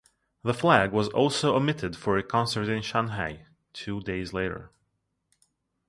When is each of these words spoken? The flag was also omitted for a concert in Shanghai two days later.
The 0.41 0.55
flag 0.55 0.91
was 0.93 1.09
also 1.09 1.55
omitted 1.55 1.95
for 1.95 2.17
a 2.17 2.23
concert 2.23 2.67
in 2.67 2.81
Shanghai 2.81 3.45
two 3.71 3.99
days 4.01 4.33
later. 4.33 4.71